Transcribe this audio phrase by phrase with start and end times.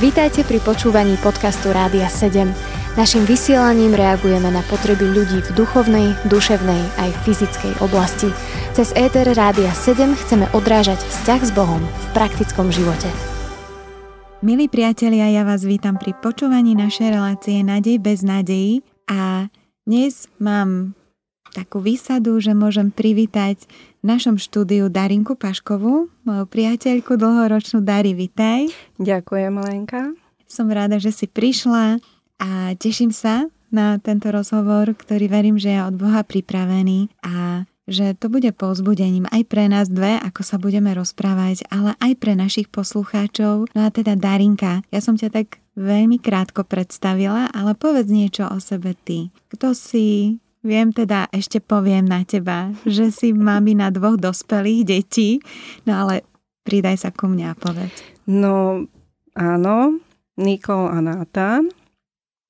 [0.00, 2.50] Vítajte pri počúvaní podcastu Rádia 7.
[2.92, 8.28] Naším vysielaním reagujeme na potreby ľudí v duchovnej, duševnej aj fyzickej oblasti.
[8.76, 13.08] Cez ETR Rádia 7 chceme odrážať vzťah s Bohom v praktickom živote.
[14.44, 19.48] Milí priatelia, ja vás vítam pri počúvaní našej relácie Nádej bez nádejí a
[19.88, 20.98] dnes mám
[21.52, 23.60] takú výsadu, že môžem privítať
[24.00, 28.72] v našom štúdiu Darinku Paškovú, moju priateľku dlhoročnú Dari, vitaj.
[28.98, 30.16] Ďakujem, Lenka.
[30.48, 32.00] Som rada, že si prišla
[32.40, 38.14] a teším sa na tento rozhovor, ktorý verím, že je od Boha pripravený a že
[38.14, 42.70] to bude povzbudením aj pre nás dve, ako sa budeme rozprávať, ale aj pre našich
[42.70, 43.74] poslucháčov.
[43.74, 48.58] No a teda Darinka, ja som ťa tak veľmi krátko predstavila, ale povedz niečo o
[48.62, 49.34] sebe ty.
[49.50, 55.42] Kto si, Viem teda, ešte poviem na teba, že si mami na dvoch dospelých detí,
[55.82, 56.22] no ale
[56.62, 57.98] pridaj sa ku mňa a povedz.
[58.30, 58.86] No,
[59.34, 59.98] áno,
[60.38, 61.66] Nikol a Natán.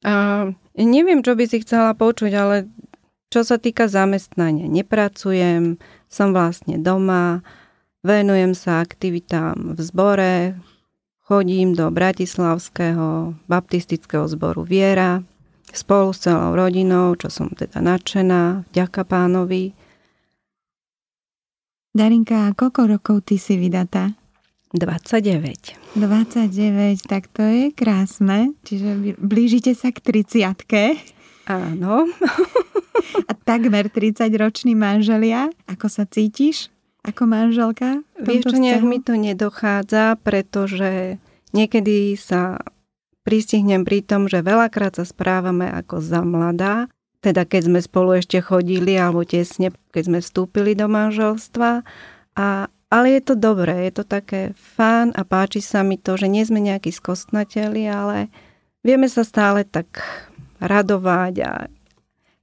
[0.04, 0.44] A
[0.76, 2.68] neviem, čo by si chcela počuť, ale
[3.32, 5.80] čo sa týka zamestnania, nepracujem,
[6.12, 7.40] som vlastne doma,
[8.04, 10.36] venujem sa aktivitám v zbore,
[11.24, 15.24] chodím do Bratislavského baptistického zboru Viera,
[15.72, 19.72] spolu s celou rodinou, čo som teda nadšená, vďaka pánovi.
[21.92, 24.16] Darinka, koľko rokov ty si vydatá?
[24.72, 26.00] 29.
[26.00, 28.56] 29, tak to je krásne.
[28.64, 30.48] Čiže blížite sa k 30
[31.44, 32.08] Áno.
[33.28, 35.52] a takmer 30 roční manželia.
[35.68, 38.00] Ako sa cítiš ako manželka?
[38.14, 41.18] Vieš nejak mi to nedochádza, pretože
[41.50, 42.62] niekedy sa
[43.22, 46.90] pristihnem pri tom, že veľakrát sa správame ako za mladá,
[47.22, 51.86] teda keď sme spolu ešte chodili alebo tesne, keď sme vstúpili do manželstva.
[52.34, 52.46] A,
[52.90, 56.42] ale je to dobré, je to také fán a páči sa mi to, že nie
[56.42, 58.26] sme nejakí skostnateli, ale
[58.82, 60.02] vieme sa stále tak
[60.58, 61.54] radovať a,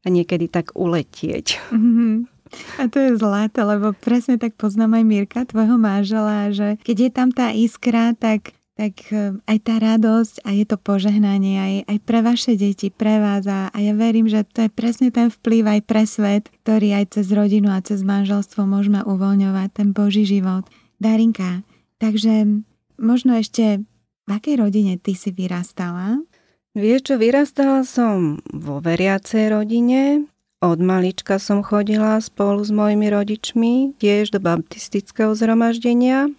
[0.03, 1.59] a niekedy tak uletieť.
[1.75, 2.39] Mm-hmm.
[2.81, 7.11] A to je zlaté, lebo presne tak poznám aj Mirka, tvojho manžela, že keď je
[7.13, 11.97] tam tá iskra, tak tak e, aj tá radosť a je to požehnanie aj, aj
[12.07, 15.67] pre vaše deti, pre vás a, a ja verím, že to je presne ten vplyv
[15.67, 20.63] aj pre svet, ktorý aj cez rodinu a cez manželstvo môžeme uvoľňovať, ten Boží život.
[20.95, 21.67] Darinka,
[21.99, 22.63] takže
[22.95, 23.83] možno ešte
[24.23, 26.23] v akej rodine ty si vyrastala?
[26.71, 30.23] Vieš čo, vyrastala som vo veriacej rodine.
[30.63, 36.31] Od malička som chodila spolu s mojimi rodičmi tiež do baptistického zhromaždenia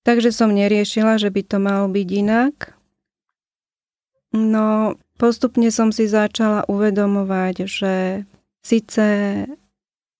[0.00, 2.72] Takže som neriešila, že by to malo byť inak.
[4.32, 7.94] No, postupne som si začala uvedomovať, že
[8.64, 9.06] síce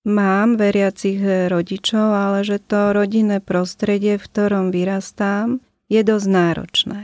[0.05, 7.01] mám veriacich rodičov, ale že to rodinné prostredie, v ktorom vyrastám, je dosť náročné.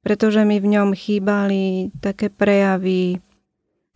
[0.00, 3.20] Pretože mi v ňom chýbali také prejavy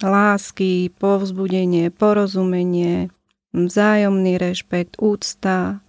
[0.04, 3.08] lásky, povzbudenie, porozumenie,
[3.54, 5.83] vzájomný rešpekt, úcta,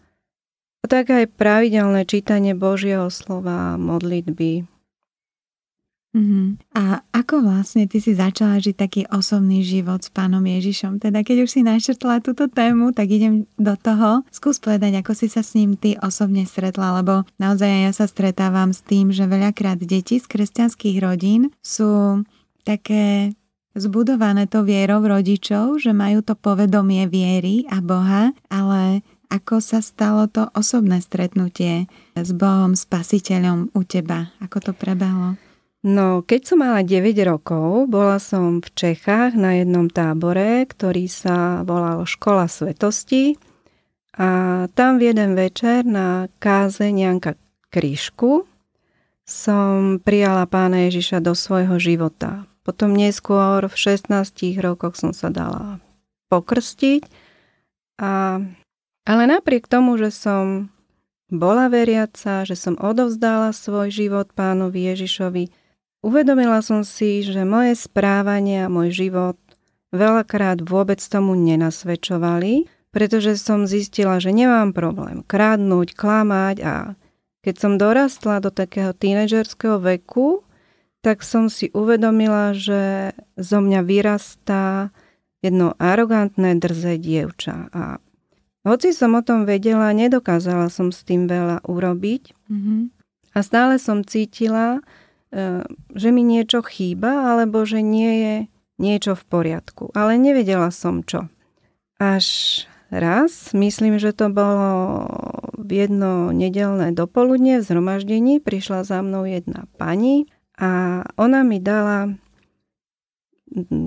[0.86, 4.70] a tak aj pravidelné čítanie Božieho slova, modlitby.
[6.14, 6.56] Uh-huh.
[6.78, 11.02] A ako vlastne ty si začala žiť taký osobný život s pánom Ježišom?
[11.02, 14.22] Teda keď už si našrtla túto tému, tak idem do toho.
[14.30, 18.70] Skús povedať, ako si sa s ním ty osobne stretla, lebo naozaj ja sa stretávam
[18.70, 22.22] s tým, že veľakrát deti z kresťanských rodín sú
[22.62, 23.34] také
[23.76, 30.26] zbudované to vierou rodičov, že majú to povedomie viery a Boha, ale ako sa stalo
[30.30, 34.34] to osobné stretnutie s Bohom, spasiteľom u teba?
[34.42, 35.38] Ako to prebehlo?
[35.86, 41.62] No, keď som mala 9 rokov, bola som v Čechách na jednom tábore, ktorý sa
[41.62, 43.38] volal Škola svetosti.
[44.18, 47.38] A tam v jeden večer na káze Janka
[47.70, 48.50] Krížku
[49.30, 52.50] som prijala pána Ježiša do svojho života.
[52.66, 54.10] Potom neskôr v 16
[54.58, 55.78] rokoch som sa dala
[56.34, 57.06] pokrstiť
[58.02, 58.42] a
[59.06, 60.74] ale napriek tomu, že som
[61.30, 65.50] bola veriaca, že som odovzdala svoj život pánovi Ježišovi,
[66.06, 69.38] uvedomila som si, že moje správanie a môj život
[69.94, 76.76] veľakrát vôbec tomu nenasvedčovali, pretože som zistila, že nemám problém kradnúť, klamať a
[77.46, 80.42] keď som dorastla do takého tínedžerského veku,
[81.06, 84.90] tak som si uvedomila, že zo mňa vyrastá
[85.46, 88.02] jedno arogantné drze dievča a
[88.66, 92.80] hoci som o tom vedela, nedokázala som s tým veľa urobiť mm-hmm.
[93.38, 94.82] a stále som cítila,
[95.30, 95.62] e,
[95.94, 98.36] že mi niečo chýba alebo že nie je
[98.82, 99.94] niečo v poriadku.
[99.94, 101.30] Ale nevedela som čo.
[102.02, 102.26] Až
[102.92, 105.08] raz, myslím, že to bolo
[105.56, 110.28] v jedno nedelné dopoludne v zhromaždení prišla za mnou jedna pani
[110.60, 112.16] a ona mi dala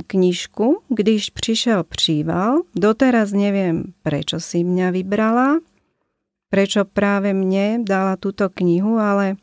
[0.06, 2.62] knižku, když prišiel příval.
[2.75, 5.58] Doteraz neviem, prečo si mňa vybrala,
[6.49, 9.37] prečo práve mne dala túto knihu, ale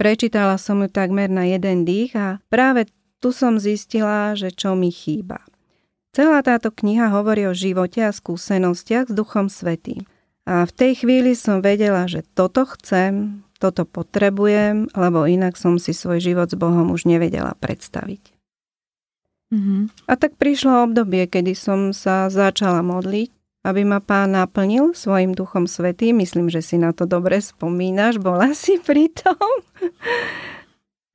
[0.00, 4.90] prečítala som ju takmer na jeden dých a práve tu som zistila, že čo mi
[4.90, 5.42] chýba.
[6.14, 10.02] Celá táto kniha hovorí o živote a skúsenostiach s Duchom Svetým.
[10.48, 15.92] A v tej chvíli som vedela, že toto chcem, toto potrebujem, lebo inak som si
[15.92, 18.37] svoj život s Bohom už nevedela predstaviť.
[19.48, 20.04] Mm-hmm.
[20.04, 23.32] A tak prišlo obdobie, kedy som sa začala modliť,
[23.64, 26.20] aby ma pán naplnil svojim duchom svetým.
[26.20, 29.48] Myslím, že si na to dobre spomínaš, bola si pri tom.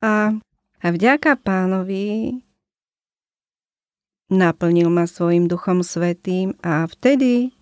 [0.02, 0.34] a,
[0.82, 2.42] a vďaka pánovi
[4.34, 7.54] naplnil ma svojim duchom svetým a vtedy,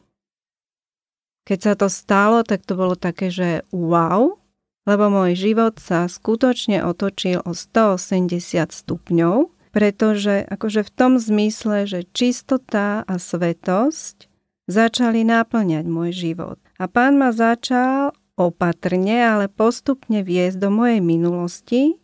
[1.44, 4.39] keď sa to stalo, tak to bolo také, že wow,
[4.88, 8.39] lebo môj život sa skutočne otočil o 180
[8.71, 14.27] stupňov pretože akože v tom zmysle, že čistota a svetosť
[14.68, 16.59] začali náplňať môj život.
[16.75, 22.00] A pán ma začal opatrne, ale postupne viesť do mojej minulosti,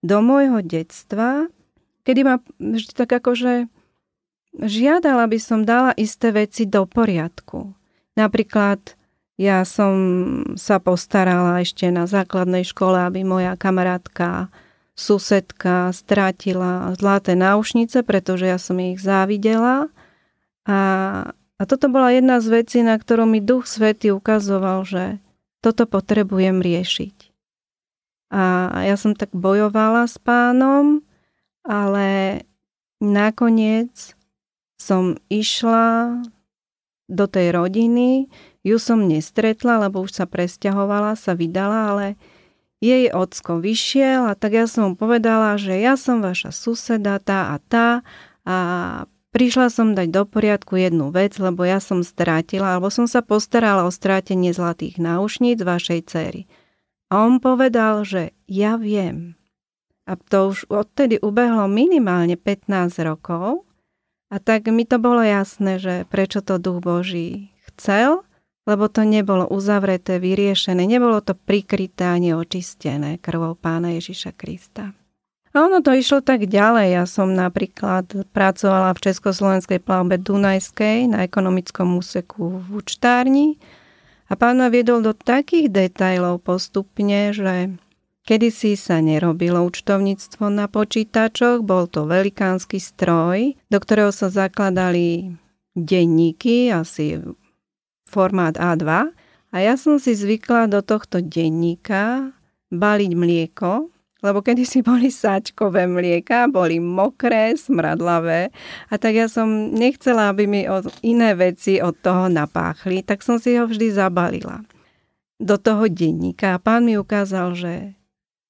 [0.00, 1.48] do môjho detstva,
[2.04, 3.68] kedy ma vždy tak akože
[4.56, 7.76] žiadal, aby som dala isté veci do poriadku.
[8.16, 8.96] Napríklad
[9.40, 9.94] ja som
[10.60, 14.52] sa postarala ešte na základnej škole, aby moja kamarátka
[15.00, 19.88] susedka strátila zlaté náušnice, pretože ja som ich závidela.
[20.68, 20.78] A,
[21.32, 25.16] a toto bola jedna z vecí, na ktorú mi Duch Svety ukazoval, že
[25.64, 27.16] toto potrebujem riešiť.
[28.30, 28.42] A
[28.84, 31.02] ja som tak bojovala s pánom,
[31.64, 32.40] ale
[33.00, 34.14] nakoniec
[34.76, 36.20] som išla
[37.10, 38.30] do tej rodiny,
[38.62, 42.06] ju som nestretla, lebo už sa presťahovala, sa vydala, ale
[42.80, 47.52] jej ocko vyšiel a tak ja som mu povedala, že ja som vaša suseda, tá
[47.52, 47.88] a tá
[48.48, 48.56] a
[49.30, 53.86] prišla som dať do poriadku jednu vec, lebo ja som strátila, alebo som sa postarala
[53.86, 56.42] o strátenie zlatých náušníc vašej cery.
[57.12, 59.36] A on povedal, že ja viem.
[60.08, 63.68] A to už odtedy ubehlo minimálne 15 rokov
[64.30, 68.26] a tak mi to bolo jasné, že prečo to Duch Boží chcel
[68.70, 74.94] lebo to nebolo uzavreté, vyriešené, nebolo to prikryté ani očistené krvou pána Ježiša Krista.
[75.50, 76.94] A ono to išlo tak ďalej.
[76.94, 83.58] Ja som napríklad pracovala v Československej plavbe Dunajskej na ekonomickom úseku v učtárni
[84.30, 87.74] a pán ma viedol do takých detajlov postupne, že
[88.30, 95.34] kedysi sa nerobilo účtovníctvo na počítačoch, bol to velikánsky stroj, do ktorého sa zakladali
[95.74, 97.18] denníky, asi
[98.10, 99.14] formát A2
[99.54, 102.34] a ja som si zvykla do tohto denníka
[102.74, 103.90] baliť mlieko,
[104.20, 108.50] lebo kedysi boli sáčkové mlieka, boli mokré, smradlavé
[108.90, 110.66] a tak ja som nechcela, aby mi
[111.06, 114.66] iné veci od toho napáchli, tak som si ho vždy zabalila
[115.40, 117.96] do toho denníka a pán mi ukázal, že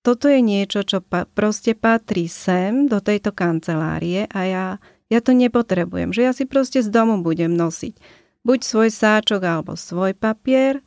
[0.00, 4.66] toto je niečo, čo pa, proste patrí sem do tejto kancelárie a ja,
[5.06, 9.76] ja to nepotrebujem, že ja si proste z domu budem nosiť buď svoj sáčok alebo
[9.76, 10.80] svoj papier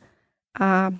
[0.54, 0.90] a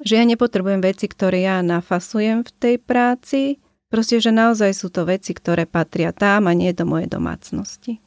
[0.00, 3.60] že ja nepotrebujem veci, ktoré ja nafasujem v tej práci,
[3.92, 8.00] proste, že naozaj sú to veci, ktoré patria tam a nie do mojej domácnosti.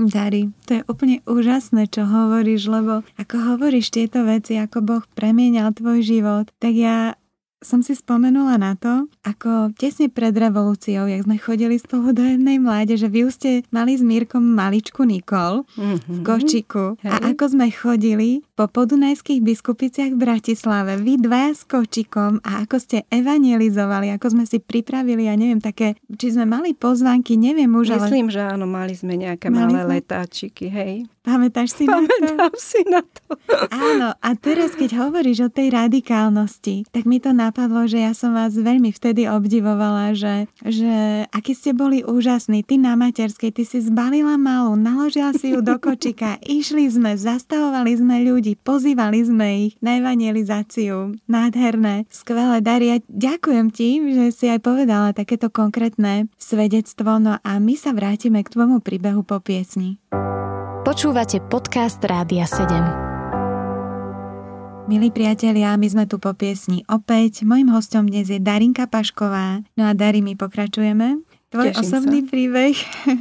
[0.00, 5.76] Dari, to je úplne úžasné, čo hovoríš, lebo ako hovoríš tieto veci, ako Boh premienal
[5.76, 7.19] tvoj život, tak ja
[7.60, 12.56] som si spomenula na to, ako tesne pred revolúciou, jak sme chodili spolu do jednej
[12.96, 16.08] že vy už ste mali s Mírkom maličku Nikol mm-hmm.
[16.08, 17.12] v Kočiku Hej.
[17.12, 22.76] a ako sme chodili po podunajských biskupiciach v Bratislave, vy dva s Kočikom a ako
[22.80, 27.92] ste evangelizovali, ako sme si pripravili, ja neviem, také, či sme mali pozvánky, neviem už,
[28.00, 28.34] Myslím, ale...
[28.34, 29.92] že áno, mali sme nejaké mali malé sme...
[30.00, 31.04] letáčiky, hej.
[31.30, 32.58] Pamätáš si Pamätám na to?
[32.58, 33.38] si na to.
[33.70, 38.34] Áno, a teraz, keď hovoríš o tej radikálnosti, tak mi to napadlo, že ja som
[38.34, 42.66] vás veľmi vtedy obdivovala, že, že aký ste boli úžasní.
[42.66, 47.94] Ty na materskej, ty si zbalila malú, naložila si ju do kočika, išli sme, zastavovali
[47.94, 51.14] sme ľudí, pozývali sme ich na evangelizáciu.
[51.30, 52.58] Nádherné, skvelé.
[52.58, 57.22] Daria, ďakujem ti, že si aj povedala takéto konkrétne svedectvo.
[57.22, 60.02] No a my sa vrátime k tvojmu príbehu po piesni.
[60.80, 64.88] Počúvate podcast Rádia 7.
[64.88, 67.44] Milí priatelia, my sme tu po piesni opäť.
[67.44, 69.60] Mojím hostom dnes je Darinka Pašková.
[69.76, 71.20] No a Dari, my pokračujeme.
[71.52, 72.28] Tvoj Teším osobný sa.
[72.32, 72.72] príbeh.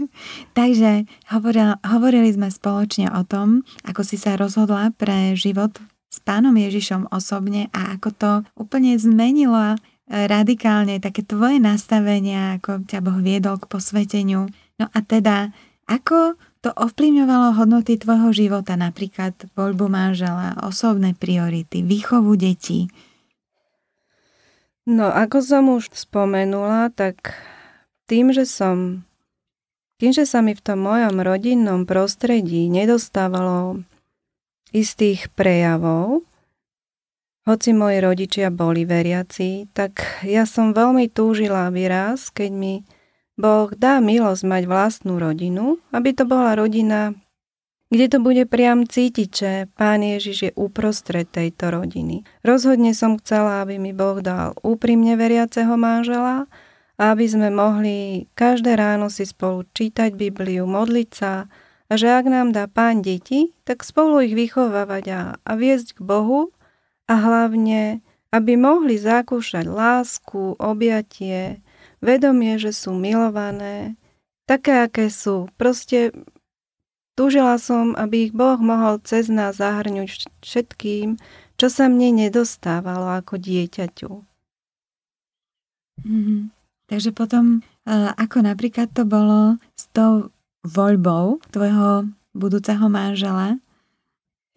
[0.60, 1.04] Takže
[1.36, 5.75] hovorili, hovorili sme spoločne o tom, ako si sa rozhodla pre život
[6.08, 9.75] s pánom Ježišom osobne a ako to úplne zmenilo
[10.08, 14.48] radikálne také tvoje nastavenia, ako ťa Boh viedol k posveteniu.
[14.80, 15.51] No a teda,
[15.86, 22.92] ako to ovplyvňovalo hodnoty tvojho života, napríklad voľbu manžela, osobné priority, výchovu detí?
[24.84, 27.38] No, ako som už spomenula, tak
[28.10, 29.06] tým, že som
[30.00, 33.84] tým, že sa mi v tom mojom rodinnom prostredí nedostávalo
[34.72, 36.24] istých prejavov,
[37.44, 41.92] hoci moji rodičia boli veriaci, tak ja som veľmi túžila, aby
[42.32, 42.86] keď mi
[43.39, 47.15] Boh dá milosť mať vlastnú rodinu, aby to bola rodina,
[47.88, 52.27] kde to bude priam cítiť, že Pán Ježiš je uprostred tejto rodiny.
[52.43, 56.51] Rozhodne som chcela, aby mi Boh dal úprimne veriaceho manžela,
[57.00, 61.48] aby sme mohli každé ráno si spolu čítať Bibliu, modliť sa
[61.89, 66.00] a že ak nám dá Pán deti, tak spolu ich vychovávať a, a viesť k
[66.03, 66.51] Bohu
[67.08, 71.63] a hlavne, aby mohli zakúšať lásku, objatie,
[72.00, 73.96] vedomie, že sú milované,
[74.50, 75.51] také, aké sú.
[75.60, 76.12] Proste
[77.13, 81.20] túžila som, aby ich Boh mohol cez nás zahrňuť všetkým,
[81.60, 84.12] čo sa mne nedostávalo ako dieťaťu.
[86.00, 86.41] Mm-hmm.
[86.88, 90.32] Takže potom, e, ako napríklad to bolo s tou
[90.63, 93.60] voľbou tvojho budúceho manžela?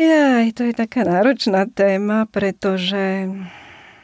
[0.00, 3.28] Jaj, to je taká náročná téma, pretože...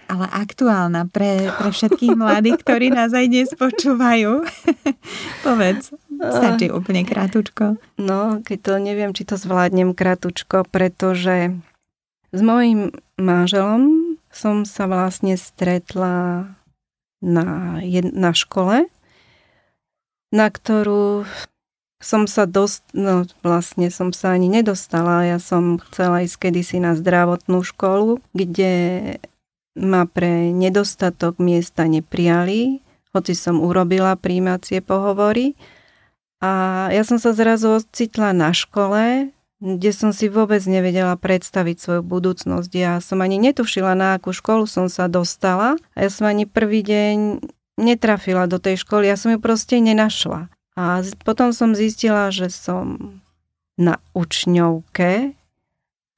[0.08, 4.40] Ale aktuálna pre, pre všetkých mladých, ktorí nás aj dnes počúvajú.
[5.46, 7.76] Povedz, stačí úplne kratučko.
[8.00, 11.52] No, keď to neviem, či to zvládnem kratučko, pretože
[12.32, 16.48] s mojim manželom som sa vlastne stretla
[17.20, 17.78] na,
[18.16, 18.88] na škole,
[20.32, 21.28] na ktorú
[21.98, 25.26] som sa dosť, no vlastne som sa ani nedostala.
[25.26, 28.72] Ja som chcela ísť kedysi na zdravotnú školu, kde
[29.78, 32.82] ma pre nedostatok miesta neprijali,
[33.14, 35.54] hoci som urobila príjmacie pohovory.
[36.38, 42.02] A ja som sa zrazu ocitla na škole, kde som si vôbec nevedela predstaviť svoju
[42.06, 42.70] budúcnosť.
[42.78, 45.74] Ja som ani netušila, na akú školu som sa dostala.
[45.98, 47.42] A ja som ani prvý deň
[47.78, 50.50] netrafila do tej školy, ja som ju proste nenašla.
[50.78, 53.18] A potom som zistila, že som
[53.78, 55.34] na učňovke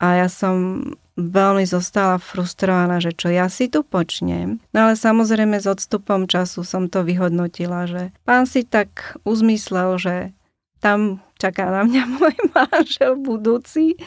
[0.00, 0.84] a ja som
[1.20, 4.58] veľmi zostala frustrovaná, že čo ja si tu počnem.
[4.72, 10.32] No ale samozrejme s odstupom času som to vyhodnotila, že pán si tak uzmyslel, že
[10.80, 14.00] tam čaká na mňa môj manžel budúci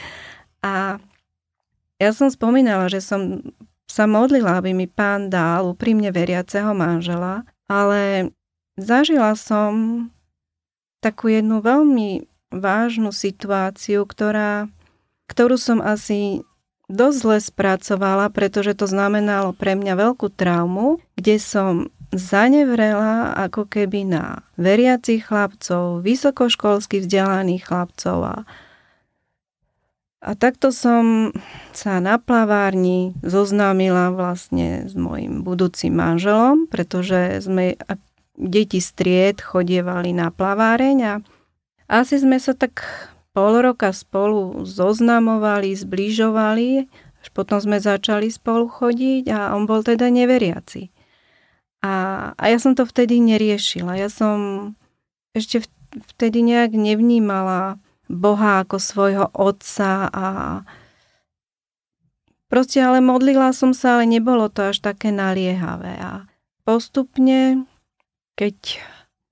[0.65, 0.97] a
[2.01, 3.39] ja som spomínala, že som
[3.85, 8.33] sa modlila, aby mi pán dal úprimne veriaceho manžela, ale
[8.75, 10.07] zažila som
[10.99, 14.71] takú jednu veľmi vážnu situáciu, ktorá,
[15.29, 16.41] ktorú som asi
[16.93, 24.05] dosť zle spracovala, pretože to znamenalo pre mňa veľkú traumu, kde som zanevrela ako keby
[24.05, 28.37] na veriacich chlapcov, vysokoškolsky vzdelaných chlapcov a,
[30.21, 31.33] a takto som
[31.73, 37.75] sa na plavárni zoznámila vlastne s mojim budúcim manželom, pretože sme
[38.37, 41.13] deti stried chodievali na plaváreň a
[41.89, 42.85] asi sme sa tak
[43.33, 46.85] pol roka spolu zoznamovali, zbližovali,
[47.19, 50.93] až potom sme začali spolu chodiť a on bol teda neveriaci.
[51.83, 51.93] A,
[52.37, 53.99] a ja som to vtedy neriešila.
[53.99, 54.71] Ja som
[55.35, 55.65] ešte
[56.15, 60.25] vtedy nejak nevnímala Boha ako svojho otca a
[62.47, 65.99] proste ale modlila som sa, ale nebolo to až také naliehavé.
[65.99, 66.29] A
[66.63, 67.67] postupne
[68.33, 68.81] keď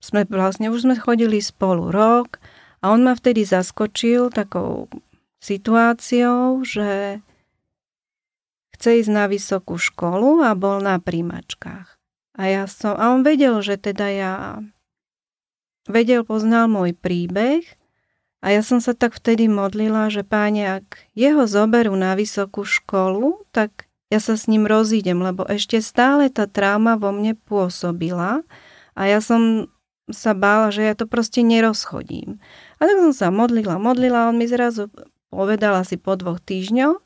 [0.01, 2.41] sme vlastne, už sme chodili spolu rok
[2.81, 4.89] a on ma vtedy zaskočil takou
[5.41, 7.21] situáciou, že
[8.77, 12.01] chce ísť na vysokú školu a bol na príjmačkách.
[12.37, 14.33] A ja som, a on vedel, že teda ja
[15.85, 17.61] vedel, poznal môj príbeh
[18.41, 23.45] a ja som sa tak vtedy modlila, že páne, ak jeho zoberú na vysokú školu,
[23.53, 28.41] tak ja sa s ním rozídem, lebo ešte stále tá trauma vo mne pôsobila
[28.97, 29.69] a ja som
[30.11, 32.41] sa bála, že ja to proste nerozchodím.
[32.81, 34.89] A tak som sa modlila, modlila, on mi zrazu
[35.29, 36.97] povedal asi po dvoch týždňoch,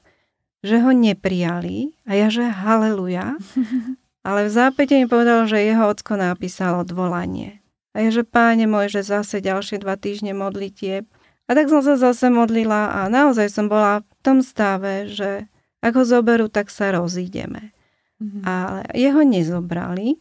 [0.64, 3.36] že ho neprijali a ja, že haleluja.
[4.28, 7.62] Ale v zápäte mi povedal, že jeho ocko napísal odvolanie.
[7.94, 11.06] A ja, že páne môj, že zase ďalšie dva týždne modlitie.
[11.46, 15.46] A tak som sa zase modlila a naozaj som bola v tom stave, že
[15.86, 17.78] ak ho zoberú, tak sa rozídeme.
[18.18, 18.42] Mm-hmm.
[18.42, 20.18] Ale jeho nezobrali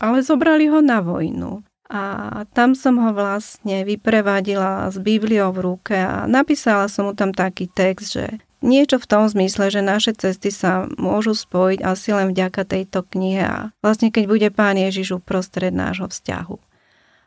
[0.00, 1.62] ale zobrali ho na vojnu.
[1.92, 2.02] A
[2.56, 7.68] tam som ho vlastne vyprevadila s Bibliou v ruke a napísala som mu tam taký
[7.68, 12.64] text, že niečo v tom zmysle, že naše cesty sa môžu spojiť asi len vďaka
[12.64, 16.56] tejto knihe a vlastne keď bude Pán Ježiš uprostred nášho vzťahu.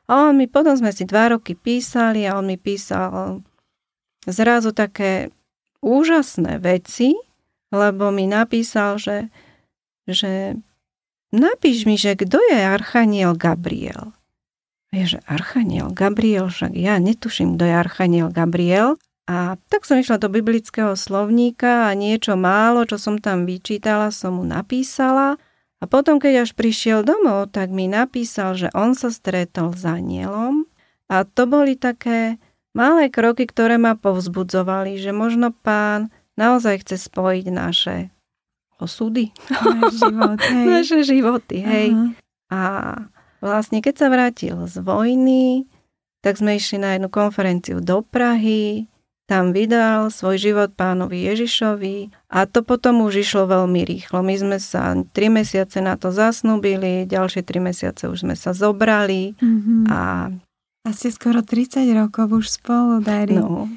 [0.10, 3.46] A on mi, potom sme si dva roky písali a on mi písal
[4.26, 5.30] zrazu také
[5.86, 7.14] úžasné veci,
[7.70, 9.30] lebo mi napísal, že,
[10.10, 10.58] že
[11.30, 14.17] napíš mi, že kto je Archaniel Gabriel.
[14.96, 18.98] Že Archaniel Gabriel, však ja netuším, kto je Archaniel Gabriel.
[19.28, 24.40] A tak som išla do biblického slovníka a niečo málo, čo som tam vyčítala, som
[24.40, 25.36] mu napísala.
[25.78, 30.66] A potom, keď až prišiel domov, tak mi napísal, že on sa stretol s anielom.
[31.12, 32.40] A to boli také
[32.72, 37.96] malé kroky, ktoré ma povzbudzovali, že možno pán naozaj chce spojiť naše
[38.80, 39.36] osudy.
[39.52, 40.56] Naše životy.
[40.78, 41.88] naše životy, hej.
[41.92, 42.10] Uh-huh.
[42.54, 42.60] A
[43.40, 45.70] Vlastne, keď sa vrátil z vojny,
[46.26, 48.90] tak sme išli na jednu konferenciu do Prahy,
[49.28, 54.24] tam vydal svoj život pánovi Ježišovi a to potom už išlo veľmi rýchlo.
[54.24, 59.36] My sme sa tri mesiace na to zasnúbili, ďalšie tri mesiace už sme sa zobrali
[59.36, 59.82] mm-hmm.
[59.92, 60.32] a
[60.88, 63.36] a ste skoro 30 rokov už spolu, Dari.
[63.36, 63.68] No.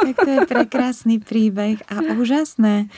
[0.00, 2.88] tak to je prekrásny príbeh a úžasné.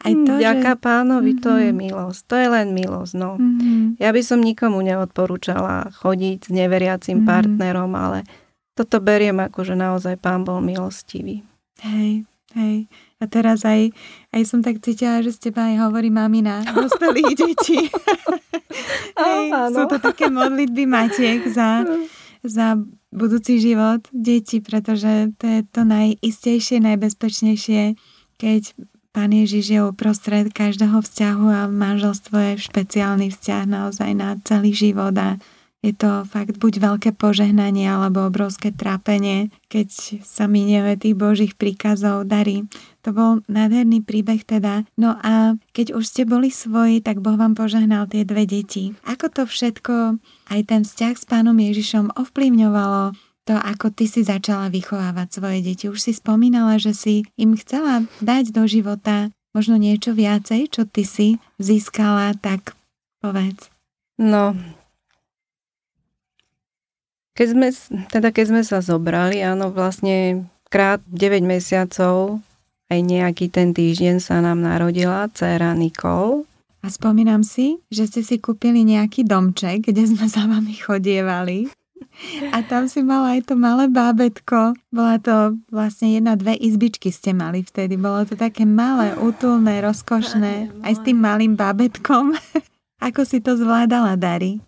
[0.00, 0.80] Aj to, Ďaká že...
[0.80, 1.44] pánovi, mm-hmm.
[1.44, 1.76] to je mhm.
[1.76, 2.20] milosť.
[2.32, 3.12] To je len milosť.
[3.20, 3.36] No.
[3.36, 4.00] Mm-hmm.
[4.00, 7.28] Ja by som nikomu neodporúčala chodiť s neveriacim mm-hmm.
[7.28, 8.24] partnerom, ale
[8.72, 11.44] toto beriem ako, že naozaj pán bol milostivý.
[11.84, 12.24] Hej,
[12.56, 12.88] hej.
[13.20, 13.92] A teraz aj,
[14.32, 17.92] aj som tak cítila, že z teba aj hovorí mamina dospelých detí.
[19.20, 19.44] hej,
[19.76, 21.84] sú to také modlitby Matiek za,
[22.40, 22.80] za
[23.12, 28.00] budúci život detí, pretože to je to najistejšie, najbezpečnejšie,
[28.40, 28.72] keď
[29.10, 35.10] Pán Ježiš je uprostred každého vzťahu a manželstvo je špeciálny vzťah naozaj na celý život
[35.18, 35.34] a
[35.80, 42.28] je to fakt buď veľké požehnanie alebo obrovské trápenie, keď sa minieme tých Božích príkazov,
[42.28, 42.68] darí.
[43.00, 44.84] To bol nádherný príbeh teda.
[45.00, 48.92] No a keď už ste boli svoji, tak Boh vám požehnal tie dve deti.
[49.08, 50.20] Ako to všetko,
[50.52, 55.84] aj ten vzťah s pánom Ježišom ovplyvňovalo to, ako ty si začala vychovávať svoje deti.
[55.88, 61.02] Už si spomínala, že si im chcela dať do života možno niečo viacej, čo ty
[61.02, 62.78] si získala, tak
[63.18, 63.72] povedz.
[64.20, 64.54] No,
[67.40, 67.68] keď sme,
[68.12, 72.44] teda keď sme sa zobrali, áno, vlastne krát 9 mesiacov,
[72.92, 76.44] aj nejaký ten týždeň sa nám narodila dcera Nikol.
[76.84, 81.72] A spomínam si, že ste si kúpili nejaký domček, kde sme za vami chodievali.
[82.52, 84.76] A tam si mala aj to malé bábetko.
[84.92, 87.96] Bola to vlastne jedna, dve izbičky ste mali vtedy.
[87.96, 90.84] Bolo to také malé, útulné, rozkošné.
[90.84, 92.36] Aj s tým malým bábetkom.
[93.06, 94.60] Ako si to zvládala, Dari?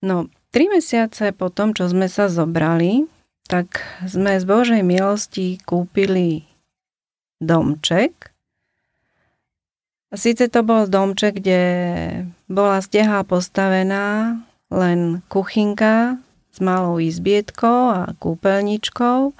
[0.00, 3.10] No, tri mesiace po tom, čo sme sa zobrali,
[3.50, 6.46] tak sme z Božej milosti kúpili
[7.42, 8.30] domček.
[10.10, 11.62] A síce to bol domček, kde
[12.50, 14.38] bola steha postavená,
[14.70, 16.18] len kuchynka
[16.50, 19.32] s malou izbietkou a kúpeľničkou.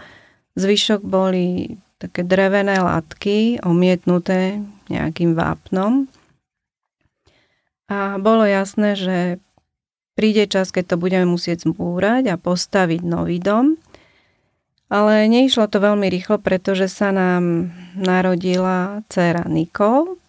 [0.54, 6.06] Zvyšok boli také drevené latky omietnuté nejakým vápnom.
[7.90, 9.18] A bolo jasné, že
[10.14, 13.74] príde čas, keď to budeme musieť zbúrať a postaviť nový dom.
[14.90, 20.19] Ale neišlo to veľmi rýchlo, pretože sa nám narodila dcera Nikol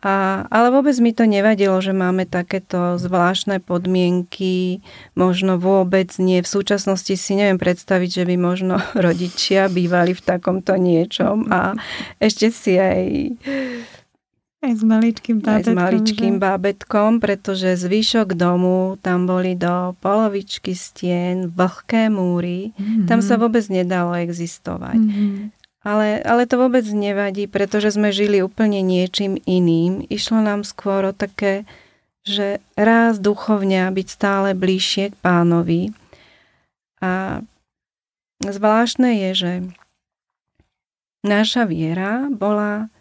[0.00, 4.80] a, ale vôbec mi to nevadilo, že máme takéto zvláštne podmienky,
[5.12, 6.40] možno vôbec nie.
[6.40, 11.76] V súčasnosti si neviem predstaviť, že by možno rodičia bývali v takomto niečom a
[12.16, 13.00] ešte si aj
[14.60, 15.56] aj s maličkým bábetkom.
[15.56, 16.40] Aj s maličkým že?
[16.44, 22.76] bábetkom, pretože zvyšok domu, tam boli do polovičky stien vlhké múry.
[22.76, 23.08] Mm-hmm.
[23.08, 25.00] Tam sa vôbec nedalo existovať.
[25.00, 25.59] Mm-hmm.
[25.80, 30.04] Ale, ale to vôbec nevadí, pretože sme žili úplne niečím iným.
[30.12, 31.64] Išlo nám skôr o také,
[32.20, 35.96] že raz duchovne byť stále bližšie k pánovi.
[37.00, 37.40] A
[38.44, 39.52] zvláštne je, že
[41.24, 42.92] naša viera bola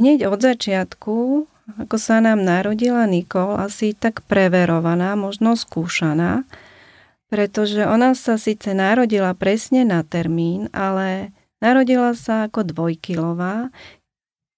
[0.00, 1.44] hneď od začiatku,
[1.84, 6.48] ako sa nám narodila Nikol, asi tak preverovaná, možno skúšaná,
[7.28, 11.32] pretože ona sa síce narodila presne na termín, ale
[11.62, 13.70] Narodila sa ako dvojkilová,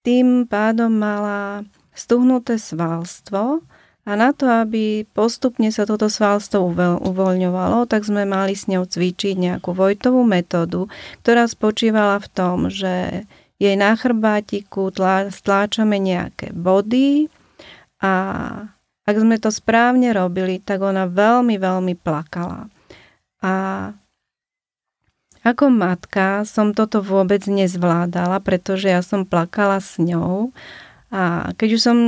[0.05, 3.61] tým pádom mala stuhnuté svalstvo
[4.05, 9.37] a na to, aby postupne sa toto svalstvo uvoľňovalo, tak sme mali s ňou cvičiť
[9.37, 10.89] nejakú Vojtovú metódu,
[11.25, 13.25] ktorá spočívala v tom, že
[13.57, 14.93] jej na chrbátiku
[15.33, 17.33] stláčame nejaké body
[18.05, 18.13] a
[19.05, 22.69] ak sme to správne robili, tak ona veľmi, veľmi plakala.
[23.45, 23.53] A
[25.45, 30.57] ako matka som toto vôbec nezvládala, pretože ja som plakala s ňou
[31.13, 31.99] a keď už som,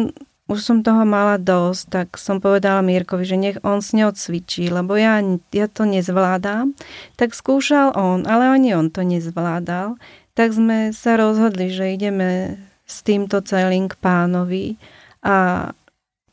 [0.48, 4.72] už som toho mala dosť, tak som povedala Mírkovi, že nech on s ňou cvičí,
[4.72, 5.20] lebo ja,
[5.52, 6.72] ja to nezvládam.
[7.20, 10.00] Tak skúšal on, ale ani on to nezvládal.
[10.32, 12.56] Tak sme sa rozhodli, že ideme
[12.88, 14.80] s týmto celým k pánovi
[15.20, 15.70] a,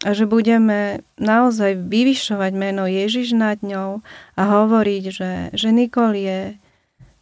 [0.06, 4.06] a že budeme naozaj vyvyšovať meno Ježiš nad ňou
[4.40, 6.40] a hovoriť, že, že Nikol je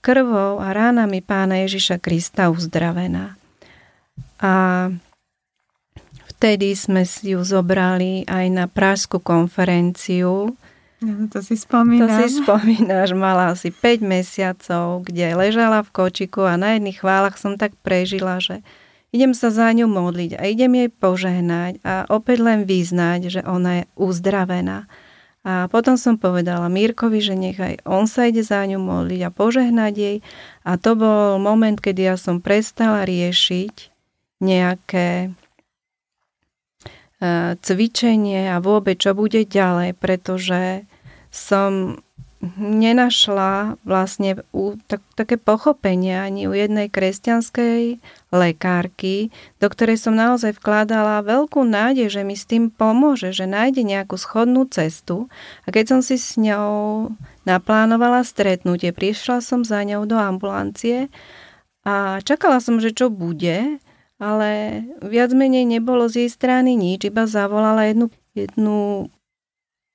[0.02, 3.38] krvou a ránami pána Ježiša Krista uzdravená.
[4.42, 4.54] A
[6.36, 10.58] vtedy sme si ju zobrali aj na Pražskú konferenciu.
[11.02, 12.10] No, to si spomínam.
[12.10, 17.38] To si spomínaš, mala asi 5 mesiacov, kde ležala v kočiku a na jedných chválach
[17.38, 18.66] som tak prežila, že
[19.14, 23.82] idem sa za ňu modliť a idem jej požehnať a opäť len vyznať, že ona
[23.82, 24.90] je uzdravená.
[25.42, 29.34] A potom som povedala Mírkovi, že nech aj on sa ide za ňu modliť a
[29.34, 30.18] požehnať jej.
[30.62, 33.90] A to bol moment, kedy ja som prestala riešiť
[34.38, 35.30] nejaké e,
[37.58, 40.86] cvičenie a vôbec čo bude ďalej, pretože
[41.34, 41.98] som
[42.42, 48.02] nenašla vlastne u, tak, také pochopenie ani u jednej kresťanskej
[48.34, 49.30] lekárky,
[49.62, 54.18] do ktorej som naozaj vkladala veľkú nádej, že mi s tým pomôže, že nájde nejakú
[54.18, 55.30] schodnú cestu.
[55.66, 57.14] A keď som si s ňou
[57.46, 61.14] naplánovala stretnutie, prišla som za ňou do ambulancie
[61.86, 63.78] a čakala som, že čo bude,
[64.18, 64.50] ale
[65.06, 69.10] viac menej nebolo z jej strany nič, iba zavolala jednu, jednu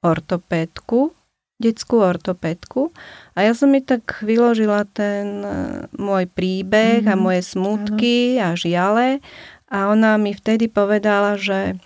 [0.03, 1.11] ortopédku,
[1.57, 2.93] detskú ortopedku
[3.33, 5.51] a ja som mi tak vyložila ten e,
[5.97, 7.13] môj príbeh mm-hmm.
[7.13, 7.23] a mhm.
[7.23, 9.25] moje smutky a žiale
[9.67, 11.81] a ona mi vtedy povedala, že,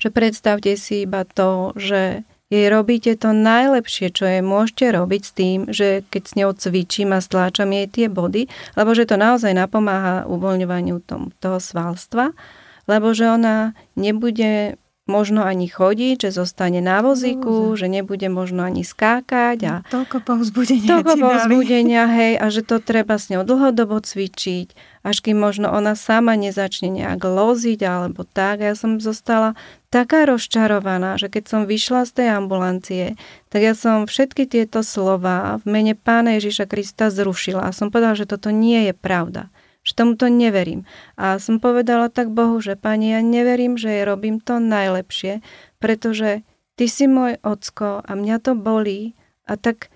[0.00, 5.32] že predstavte si iba to, že jej robíte to najlepšie, čo jej môžete robiť s
[5.38, 9.54] tým, že keď s ňou cvičím a stláčam jej tie body, lebo že to naozaj
[9.54, 12.34] napomáha uvoľňovaniu tom, toho svalstva,
[12.90, 14.74] lebo že ona nebude
[15.10, 19.58] možno ani chodiť, že zostane na vozíku, že nebude možno ani skákať.
[19.66, 20.86] A toľko povzbudenia.
[20.86, 25.98] Toľko povzbudenia, hej, a že to treba s ňou dlhodobo cvičiť, až kým možno ona
[25.98, 28.62] sama nezačne nejak loziť alebo tak.
[28.62, 29.58] Ja som zostala
[29.90, 33.04] taká rozčarovaná, že keď som vyšla z tej ambulancie,
[33.50, 38.14] tak ja som všetky tieto slova v mene Pána Ježiša Krista zrušila a som povedala,
[38.14, 39.50] že toto nie je pravda
[39.90, 40.86] že tomuto neverím.
[41.18, 45.42] A som povedala tak Bohu, že Pani, ja neverím, že robím to najlepšie,
[45.82, 46.46] pretože
[46.78, 49.92] Ty si môj ocko a mňa to bolí a tak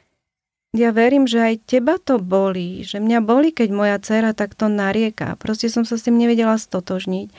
[0.74, 5.38] ja verím, že aj teba to bolí, že mňa bolí, keď moja dcera takto narieka.
[5.38, 7.30] Proste som sa s tým nevedela stotožniť.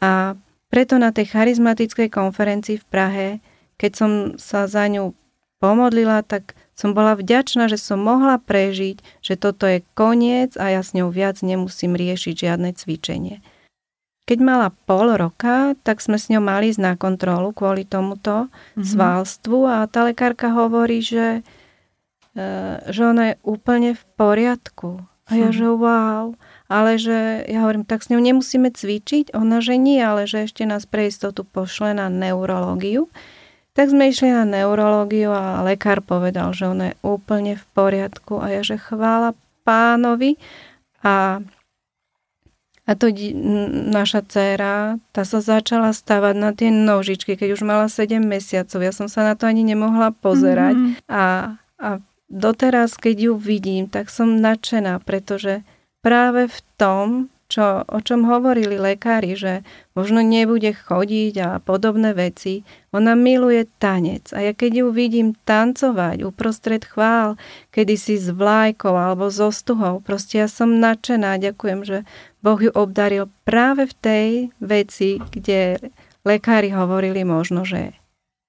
[0.00, 0.34] A
[0.72, 3.28] preto na tej charizmatickej konferencii v Prahe,
[3.76, 4.10] keď som
[4.40, 5.12] sa za ňu
[5.60, 10.80] pomodlila, tak som bola vďačná, že som mohla prežiť, že toto je koniec a ja
[10.80, 13.44] s ňou viac nemusím riešiť žiadne cvičenie.
[14.24, 18.80] Keď mala pol roka, tak sme s ňou mali ísť na kontrolu kvôli tomuto mm-hmm.
[18.80, 21.44] svalstvu a tá lekárka hovorí, že,
[22.32, 22.48] e,
[22.88, 25.04] že ona je úplne v poriadku.
[25.30, 25.56] A ja, mm.
[25.60, 26.32] že wow,
[26.66, 29.34] ale že ja hovorím, tak s ňou nemusíme cvičiť?
[29.34, 33.10] Ona, že nie, ale že ešte nás pre istotu pošle na neurológiu.
[33.80, 38.52] Tak sme išli na neurológiu a lekár povedal, že ona je úplne v poriadku a
[38.52, 39.32] ja, že chvála
[39.64, 40.36] pánovi
[41.00, 41.40] a
[42.84, 43.06] a to
[43.94, 48.82] naša dcéra, tá sa začala stavať na tie nožičky, keď už mala 7 mesiacov.
[48.82, 50.74] Ja som sa na to ani nemohla pozerať.
[50.74, 51.06] Mm-hmm.
[51.06, 51.88] A, a
[52.26, 55.62] doteraz, keď ju vidím, tak som nadšená, pretože
[56.02, 59.66] práve v tom, čo, o čom hovorili lekári, že
[59.98, 62.62] možno nebude chodiť a podobné veci.
[62.94, 67.34] Ona miluje tanec a ja keď ju vidím tancovať uprostred chvál,
[67.74, 71.98] kedy si s vlajkou alebo so stuhou, proste ja som nadšená, ďakujem, že
[72.40, 74.28] Boh ju obdaril práve v tej
[74.62, 75.90] veci, kde
[76.22, 77.98] lekári hovorili možno, že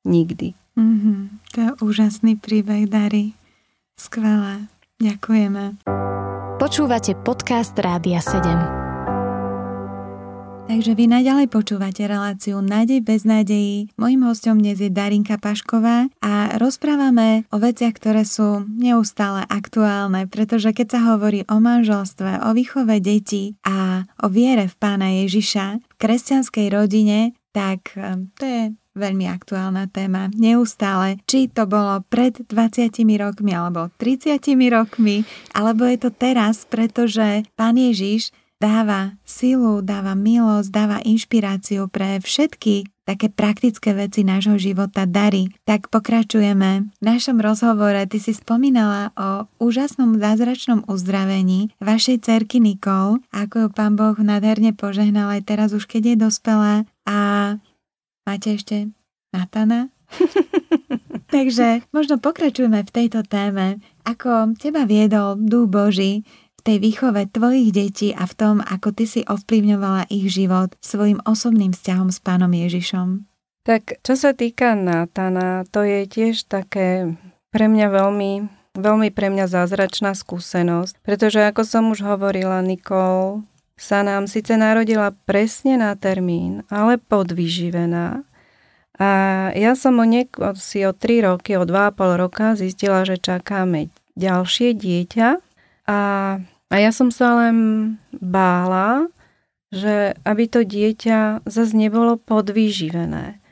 [0.06, 0.54] nikdy.
[0.78, 1.20] Mm-hmm.
[1.52, 3.36] To je úžasný príbeh, Dary.
[4.00, 4.72] Skvelé.
[5.02, 5.84] Ďakujeme.
[6.62, 8.81] Počúvate podcast Rádia 7.
[10.68, 13.90] Takže vy naďalej počúvate reláciu Nádej bez nádejí.
[13.98, 20.70] Mojím hostom dnes je Darinka Pašková a rozprávame o veciach, ktoré sú neustále aktuálne, pretože
[20.74, 25.94] keď sa hovorí o manželstve, o výchove detí a o viere v pána Ježiša v
[25.98, 28.62] kresťanskej rodine, tak ehm, to je
[28.96, 30.28] veľmi aktuálna téma.
[30.36, 35.24] Neustále, či to bolo pred 20 rokmi alebo 30 rokmi,
[35.56, 42.86] alebo je to teraz, pretože pán Ježiš dáva silu, dáva milosť, dáva inšpiráciu pre všetky
[43.02, 45.50] také praktické veci nášho života, dary.
[45.66, 46.94] Tak pokračujeme.
[47.02, 53.70] V našom rozhovore ty si spomínala o úžasnom zázračnom uzdravení vašej cerky Nikol, ako ju
[53.74, 56.74] pán Boh nádherne požehnal aj teraz už keď je dospelá.
[57.04, 57.18] A
[58.24, 58.94] máte ešte
[59.34, 59.90] Natana?
[61.36, 63.80] Takže možno pokračujeme v tejto téme.
[64.04, 66.28] Ako teba viedol Duch Boží
[66.62, 71.74] tej výchove tvojich detí a v tom, ako ty si ovplyvňovala ich život svojim osobným
[71.74, 73.26] vzťahom s pánom Ježišom?
[73.62, 77.14] Tak čo sa týka Natana, to je tiež také
[77.54, 78.32] pre mňa veľmi,
[78.74, 83.46] veľmi pre mňa zázračná skúsenosť, pretože ako som už hovorila, Nikol
[83.78, 88.26] sa nám síce narodila presne na termín, ale podvyživená.
[89.02, 89.10] A
[89.58, 94.78] ja som o niek- si o 3 roky, o 2,5 roka zistila, že čakáme ďalšie
[94.78, 95.30] dieťa
[95.90, 96.00] a
[96.72, 97.58] a ja som sa len
[98.16, 99.12] bála,
[99.76, 103.44] že aby to dieťa zase nebolo podvýživené.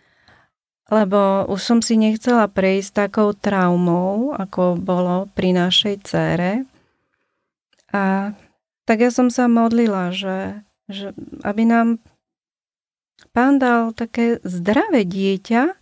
[0.87, 6.63] Lebo už som si nechcela prejsť takou traumou, ako bolo pri našej cére.
[7.91, 8.33] A
[8.87, 11.11] tak ja som sa modlila, že, že
[11.43, 12.01] aby nám
[13.35, 15.75] pán dal také zdravé dieťa.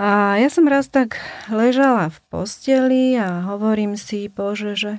[0.00, 1.20] A ja som raz tak
[1.52, 4.92] ležala v posteli a hovorím si, Bože, že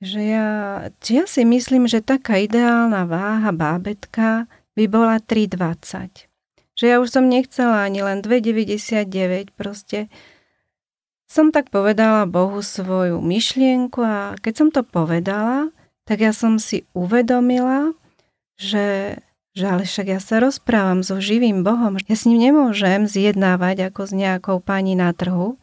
[0.00, 0.48] že ja,
[0.88, 6.24] ja si myslím, že taká ideálna váha bábetka by bola 3,20.
[6.80, 10.08] Že ja už som nechcela ani len 2,99, proste
[11.28, 15.70] som tak povedala Bohu svoju myšlienku a keď som to povedala,
[16.08, 17.94] tak ja som si uvedomila,
[18.58, 19.20] že,
[19.54, 24.10] že ale však ja sa rozprávam so živým Bohom, ja s ním nemôžem zjednávať ako
[24.10, 25.60] s nejakou pani na trhu,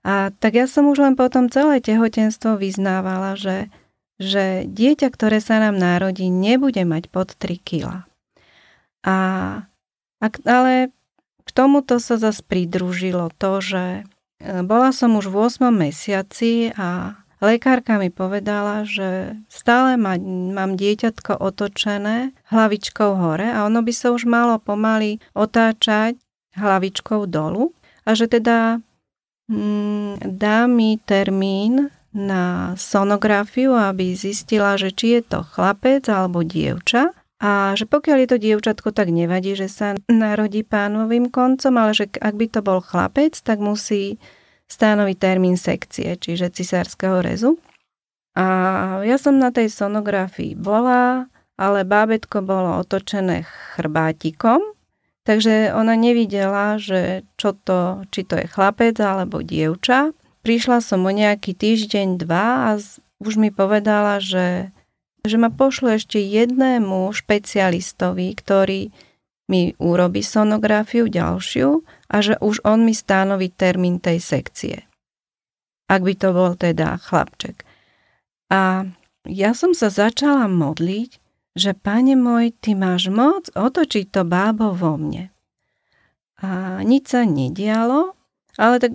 [0.00, 3.68] a tak ja som už len potom celé tehotenstvo vyznávala, že,
[4.16, 8.08] že dieťa, ktoré sa nám narodí, nebude mať pod 3 kg.
[9.04, 9.16] A,
[10.48, 10.92] ale
[11.44, 14.02] k tomuto sa zase pridružilo to, že e,
[14.64, 20.16] bola som už v 8 mesiaci a lekárka mi povedala, že stále ma,
[20.52, 26.16] mám dieťatko otočené hlavičkou hore a ono by sa už malo pomaly otáčať
[26.56, 27.72] hlavičkou dolu
[28.04, 28.84] a že teda
[30.22, 37.10] dá mi termín na sonografiu, aby zistila, že či je to chlapec alebo dievča.
[37.40, 42.06] A že pokiaľ je to dievčatko, tak nevadí, že sa narodí pánovým koncom, ale že
[42.20, 44.20] ak by to bol chlapec, tak musí
[44.68, 47.56] stanoviť termín sekcie, čiže cisárskeho rezu.
[48.36, 48.46] A
[49.02, 54.62] ja som na tej sonografii bola, ale bábetko bolo otočené chrbátikom
[55.30, 60.10] Takže ona nevidela, že čo to, či to je chlapec alebo dievča.
[60.42, 62.82] Prišla som o nejaký týždeň, dva a
[63.22, 64.74] už mi povedala, že,
[65.22, 68.90] že ma pošlo ešte jednému špecialistovi, ktorý
[69.46, 74.82] mi urobí sonografiu ďalšiu a že už on mi stanoví termín tej sekcie.
[75.86, 77.62] Ak by to bol teda chlapček.
[78.50, 78.82] A
[79.30, 81.19] ja som sa začala modliť,
[81.58, 85.34] že pane môj, ty máš moc otočiť to bábo vo mne.
[86.40, 88.16] A nič sa nedialo,
[88.56, 88.92] ale tak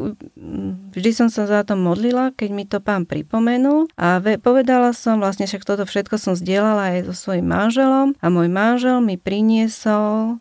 [0.94, 5.48] vždy som sa za to modlila, keď mi to pán pripomenul a povedala som, vlastne
[5.48, 10.38] však toto všetko som zdieľala aj so svojím manželom a môj manžel mi priniesol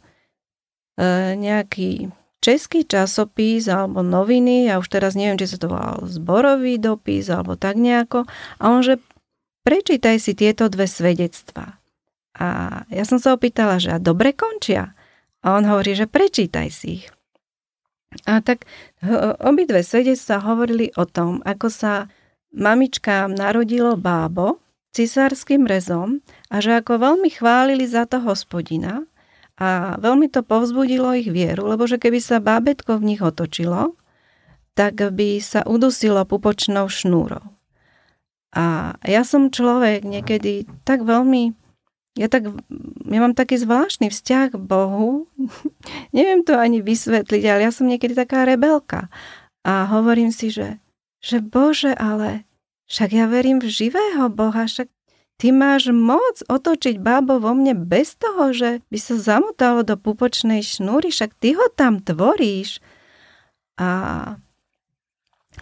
[0.98, 2.12] e, nejaký
[2.44, 7.56] český časopis alebo noviny, ja už teraz neviem, či sa to volal zborový dopis alebo
[7.56, 8.28] tak nejako,
[8.60, 9.00] a on, že
[9.64, 11.83] prečítaj si tieto dve svedectvá.
[12.34, 14.94] A ja som sa opýtala, že a dobre končia.
[15.44, 17.06] A on hovorí, že prečítaj si ich.
[18.26, 18.66] A tak
[19.42, 22.06] obidve svedectvá hovorili o tom, ako sa
[22.54, 24.62] mamičkám narodilo bábo
[24.94, 29.02] cisárským rezom a že ako veľmi chválili za to hospodina
[29.58, 33.98] a veľmi to povzbudilo ich vieru, lebo že keby sa bábetko v nich otočilo,
[34.78, 37.42] tak by sa udusilo pupočnou šnúrou.
[38.54, 41.54] A ja som človek niekedy tak veľmi
[42.14, 42.46] ja, tak,
[43.10, 45.26] ja mám taký zvláštny vzťah k Bohu.
[46.16, 49.10] Neviem to ani vysvetliť, ale ja som niekedy taká rebelka.
[49.66, 50.78] A hovorím si, že,
[51.18, 52.46] že Bože, ale
[52.86, 54.86] však ja verím v živého Boha, však
[55.42, 60.62] ty máš moc otočiť bábo vo mne bez toho, že by sa zamotalo do pupočnej
[60.62, 62.78] šnúry, však ty ho tam tvoríš.
[63.74, 63.88] A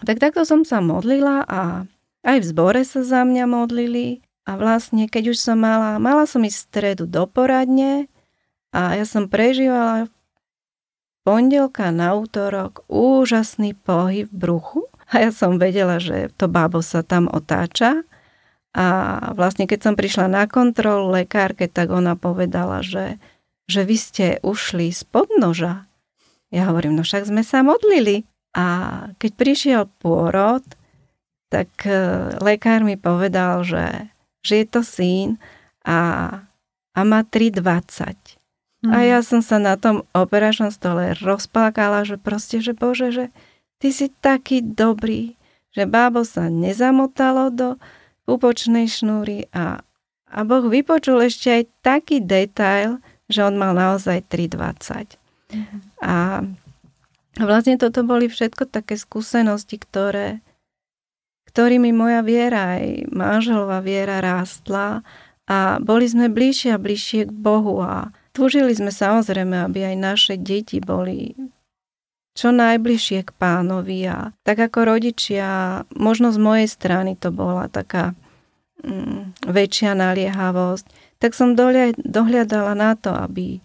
[0.05, 1.89] tak takto som sa modlila a
[2.21, 6.43] aj v zbore sa za mňa modlili a vlastne, keď už som mala, mala som
[6.43, 8.11] ísť stredu do poradne
[8.75, 10.11] a ja som prežívala
[11.23, 17.05] pondelka na útorok úžasný pohyb v bruchu a ja som vedela, že to bábo sa
[17.05, 18.03] tam otáča
[18.75, 18.85] A
[19.37, 23.21] vlastne keď som prišla na kontrolu lekárke, tak ona povedala, že,
[23.69, 25.85] že vy ste ušli z podnoža.
[26.49, 28.25] Ja hovorím, no však sme sa modlili.
[28.53, 28.65] A
[29.17, 30.61] keď prišiel pôrod,
[31.53, 31.93] tak e,
[32.41, 34.12] lekár mi povedal, že,
[34.43, 35.41] že je to syn
[35.87, 36.29] a,
[36.93, 38.37] a má 3,20.
[38.83, 38.91] Mm.
[38.91, 39.07] A mhm.
[39.07, 43.25] ja som sa na tom operačnom stole rozplakala, že proste, že bože, že
[43.79, 45.39] ty si taký dobrý,
[45.71, 47.69] že bábo sa nezamotalo do
[48.27, 49.83] pupočnej šnúry a,
[50.31, 55.15] a Boh vypočul ešte aj taký detail, že on mal naozaj 3,20.
[55.55, 55.79] Mm.
[56.03, 56.15] A
[57.39, 60.43] vlastne toto boli všetko také skúsenosti, ktoré,
[61.53, 65.05] ktorými moja viera aj manželová viera rástla
[65.45, 70.35] a boli sme bližšie a bližšie k Bohu a túžili sme samozrejme, aby aj naše
[70.41, 71.37] deti boli
[72.33, 78.17] čo najbližšie k pánovi a tak ako rodičia, možno z mojej strany to bola taká
[78.81, 80.85] mm, väčšia naliehavosť,
[81.21, 83.61] tak som dohľadala na to, aby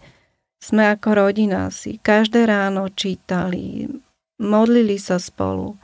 [0.61, 3.89] sme ako rodina si každé ráno čítali,
[4.37, 5.81] modlili sa spolu,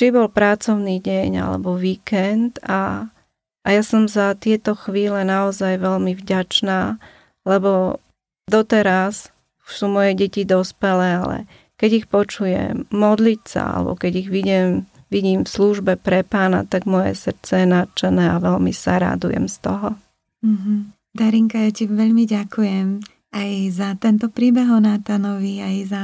[0.00, 3.12] či bol pracovný deň alebo víkend a,
[3.60, 6.96] a ja som za tieto chvíle naozaj veľmi vďačná,
[7.44, 8.00] lebo
[8.48, 9.28] doteraz
[9.68, 11.38] už sú moje deti dospelé, ale
[11.76, 16.88] keď ich počujem modliť sa alebo keď ich vidím, vidím v službe pre pána, tak
[16.88, 20.00] moje srdce je nadšené a veľmi sa radujem z toho.
[20.40, 20.96] Mm-hmm.
[21.12, 23.04] Darinka, ja ti veľmi ďakujem
[23.36, 26.02] aj za tento príbeh o Nátanovi, aj za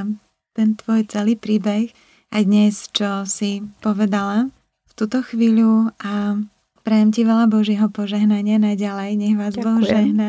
[0.52, 1.88] ten tvoj celý príbeh
[2.32, 4.50] aj dnes, čo si povedala
[4.86, 6.40] v túto chvíľu a
[6.86, 9.10] prajem ti veľa Božieho požehnania naďalej.
[9.18, 9.66] Nech vás Ďakujem.
[9.66, 10.28] Boh žehna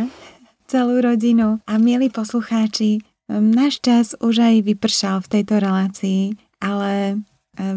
[0.67, 1.63] celú rodinu.
[1.63, 7.15] A milí poslucháči, náš čas už aj vypršal v tejto relácii, ale e,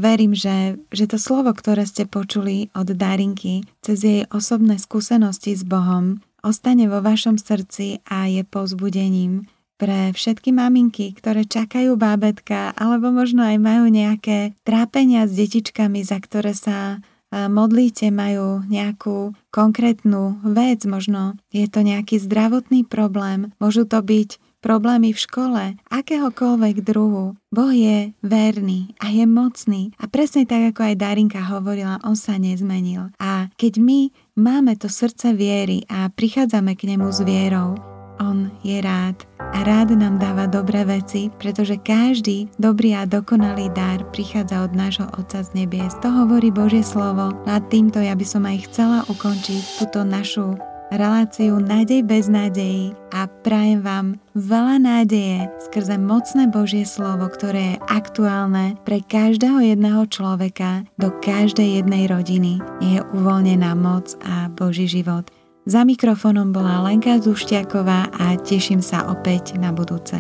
[0.03, 5.63] verím, že, že to slovo, ktoré ste počuli od Darinky cez jej osobné skúsenosti s
[5.63, 9.47] Bohom, ostane vo vašom srdci a je povzbudením
[9.81, 16.21] pre všetky maminky, ktoré čakajú bábetka alebo možno aj majú nejaké trápenia s detičkami, za
[16.21, 17.01] ktoré sa
[17.33, 25.17] modlíte, majú nejakú konkrétnu vec, možno je to nejaký zdravotný problém, môžu to byť problémy
[25.17, 27.39] v škole, akéhokoľvek druhu.
[27.49, 32.37] Boh je verný a je mocný a presne tak, ako aj Darinka hovorila, on sa
[32.37, 33.09] nezmenil.
[33.17, 37.90] A keď my máme to srdce viery a prichádzame k nemu s vierou,
[38.21, 44.05] on je rád a rád nám dáva dobré veci, pretože každý dobrý a dokonalý dar
[44.15, 45.97] prichádza od nášho Otca z nebies.
[46.05, 47.35] To hovorí Božie slovo.
[47.49, 50.55] No a týmto ja by som aj chcela ukončiť túto našu
[50.91, 57.83] reláciu Nádej bez nádejí a prajem vám veľa nádeje skrze mocné Božie slovo, ktoré je
[57.87, 62.59] aktuálne pre každého jedného človeka do každej jednej rodiny.
[62.83, 65.31] Je uvoľnená moc a Boží život.
[65.71, 70.19] Za mikrofónom bola Lenka Zuštiaková a teším sa opäť na budúce.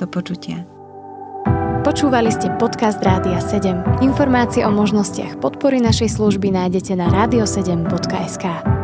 [0.00, 0.64] Do počutia.
[1.84, 4.00] Počúvali ste podcast Rádia 7.
[4.00, 8.75] Informácie o možnostiach podpory našej služby nájdete na radio7.sk.